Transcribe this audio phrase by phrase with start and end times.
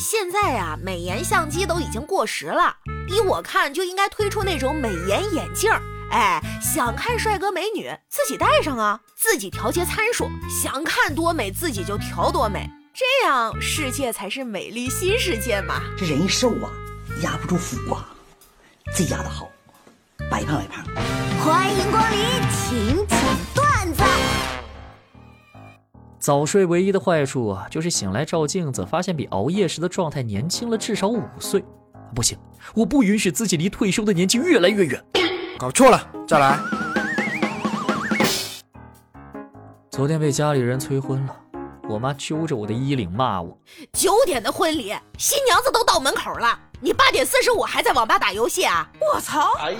[0.00, 2.74] 现在呀，美颜相机都已经过时了，
[3.06, 5.70] 依我看就应该推出那种美颜眼镜。
[6.10, 15.82] 哎，想看帅哥美女自己戴上啊，自己调节参数，想看多美自己就调多美，这样世界才是美丽新世界嘛。
[15.98, 16.72] 这人一瘦啊，
[17.22, 18.08] 压不住腹啊，
[18.96, 19.50] 这压的好，
[20.30, 20.82] 白胖白胖。
[21.44, 22.18] 欢迎光临，
[22.50, 23.06] 请
[26.20, 31.64] 早睡唯一的坏处啊，就是醒来照镜子，发现比熬夜时的状态年轻了至少五岁。
[32.14, 32.36] 不行，
[32.74, 35.02] 我不允许自己离退休的年纪越来越远。
[35.58, 36.58] 搞错了，再来。
[39.90, 41.34] 昨天被家里人催婚了，
[41.88, 43.58] 我妈揪着我的衣领骂我：
[43.90, 48.86] 九点的婚礼，新娘子都到门口了，你八点四十五还在网吧打游戏啊！
[49.00, 49.54] 我操！
[49.58, 49.78] 哎呀，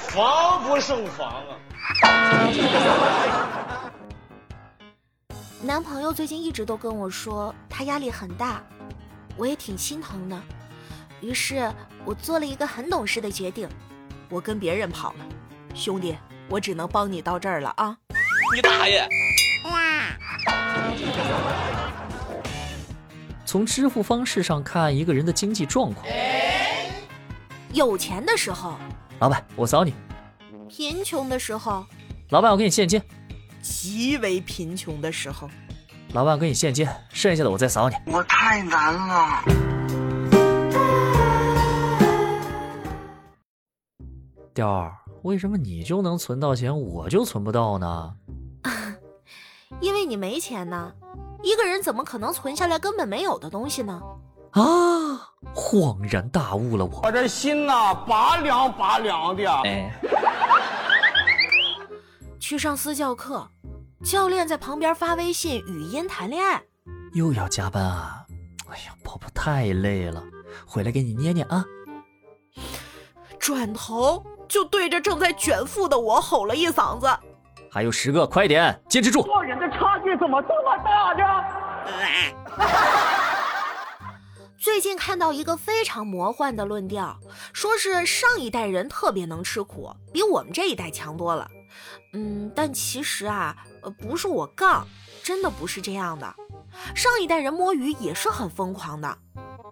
[0.00, 1.56] 防不胜防啊！
[5.66, 8.62] 男朋友最近一直都跟我说他压力很大，
[9.36, 10.40] 我也挺心疼的，
[11.20, 11.68] 于是
[12.04, 13.68] 我做了一个很懂事的决定。
[14.28, 15.26] 我跟别人跑了，
[15.74, 16.16] 兄弟，
[16.48, 17.98] 我只能帮你到这儿了啊！
[18.54, 19.08] 你大爷！
[23.44, 26.06] 从支付方式上看一个人的经济状况，
[27.72, 28.76] 有钱的时候，
[29.18, 29.90] 老板我扫你；
[30.68, 31.84] 贫穷的时候，
[32.30, 33.00] 老板我给你现金；
[33.68, 35.50] 极为贫穷的时候，
[36.12, 37.96] 老板给你现金，剩下的我再扫你。
[38.06, 39.42] 我太难了。
[44.54, 48.14] 雕儿，为什么你就能存到钱，我就存不到呢？
[49.80, 50.92] 因为你没钱呢。
[51.42, 54.00] 一个人怎么可能存下来根本没有的东西呢？
[54.52, 54.62] 啊！
[55.54, 59.44] 恍然大悟了，我我这心呐，拔凉拔凉的。
[59.64, 59.92] 哎。
[62.38, 63.48] 去上私教课，
[64.08, 66.62] 教练在旁边发微信语音谈恋爱。
[67.14, 68.24] 又要加班啊！
[68.68, 70.22] 哎呀，婆婆太累了，
[70.64, 71.64] 回来给你捏捏啊。
[73.40, 74.24] 转头。
[74.48, 77.08] 就对着正在卷腹的我吼了一嗓子
[77.68, 81.24] ：“还有十个，快点，坚持住！”做人的差距怎么这么大呢？
[84.56, 87.18] 最近看到一个非常魔幻的论调，
[87.52, 91.50] 说是上一代人特别能吃苦，比我们这一代强多了。
[92.12, 94.86] 嗯，但其实啊，呃，不是我杠，
[95.22, 96.34] 真的不是这样的。
[96.94, 99.18] 上一代人摸鱼也是很疯狂的。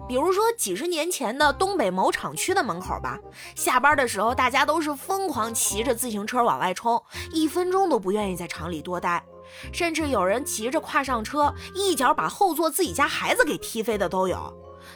[0.06, 3.18] 比如说几十年前的东北某厂区的门口吧，
[3.54, 7.02] 下班的时候大家都是疯狂骑着自行车往外冲，
[7.32, 9.24] 一分钟都不愿意在厂里多待，
[9.72, 14.52] 甚至有人急着跨上车，一脚把后座自己家孩子给踢飞的都有。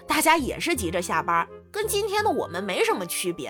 [0.06, 3.48] 大家也是急着下班，跟今天的我们没什么区别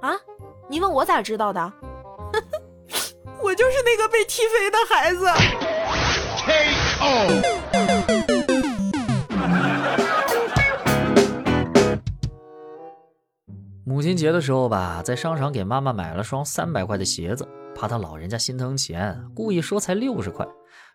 [0.00, 0.18] 啊！
[0.66, 1.72] 你问我咋知道的？
[3.42, 5.26] 我就是那个被踢飞的孩子。
[13.84, 20.46] 母亲节的时候吧，在商场给妈妈买了双三百块的鞋子，怕她老人家心疼钱，故意说才六十块。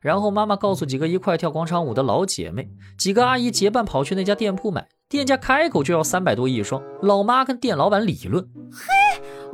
[0.02, 6.82] 然后妈妈告诉几个一块跳广场舞的老姐妹，几个阿姨结伴跑去那家店铺买，店家开口就要三百多一双。
[7.02, 8.88] 老妈跟店老板理论：“嘿，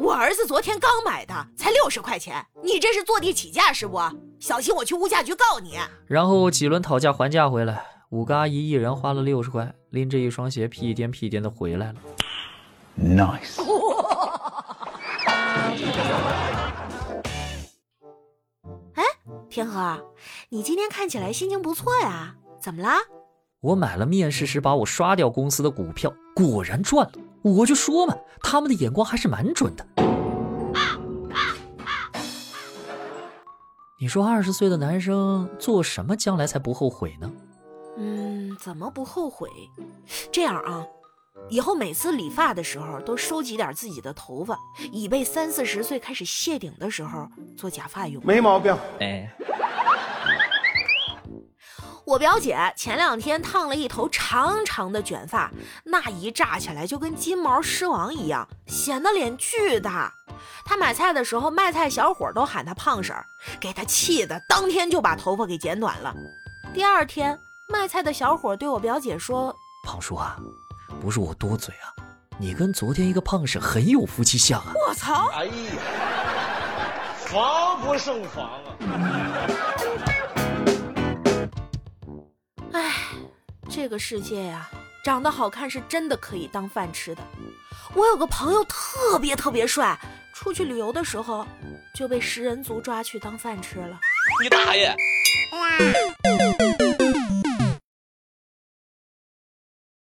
[0.02, 4.00] 我儿子昨天刚买的，才六十块钱，你这是坐地起价是不？
[4.40, 5.78] 小心我去物价局告你。”
[6.10, 12.00] 然后几轮讨价还价回来，五个阿姨一人花了六十块，拎着一双鞋屁颠屁颠的回来了。
[13.00, 13.62] Nice。
[18.96, 19.04] 哎，
[19.52, 20.04] 天河，
[20.50, 22.38] 你今天看起来心情不错呀？
[22.60, 22.98] 怎么啦？
[23.60, 27.12] 我买了面试时把我刷掉公司的股票，果然赚了。
[27.42, 29.86] 我就说嘛，他们的眼光还是蛮准的。
[34.00, 37.32] 你说二十岁的男生做什么将来才不后悔呢？
[37.98, 39.48] 嗯，怎么不后悔？
[40.32, 40.86] 这样啊。
[41.50, 44.58] 以后每次理发的时候都收集点自己的头发，
[44.92, 48.24] 以备三四十岁开始谢顶的时候做假发用。
[48.26, 48.76] 没毛病。
[49.00, 49.32] 哎，
[52.12, 55.50] 我表姐前两天烫了一头长长的卷发，
[55.86, 60.12] 那一炸起来就跟金毛狮王一样，显得脸巨大。
[60.66, 63.26] 她买菜的时候，卖菜小伙都喊她胖婶儿，
[63.62, 66.14] 给她气的，当天就把头发给剪短了。
[66.74, 69.56] 第二天，卖菜的小伙对我表姐说
[69.88, 70.36] ：“胖叔啊。”
[71.00, 71.96] 不是我多嘴啊，
[72.38, 74.74] 你跟昨天一个胖婶很有夫妻相啊！
[74.86, 75.30] 我操！
[75.34, 75.52] 哎呀，
[77.20, 78.76] 防不胜防啊！
[83.74, 84.70] 这个世界呀，
[85.02, 87.24] 长得好看是真的可以当饭吃的。
[87.96, 89.98] 我有个朋友特别特别帅，
[90.34, 91.48] 出去旅游的时候
[91.94, 93.98] 就被食人族抓去当饭吃了。
[94.44, 94.94] 你大爷！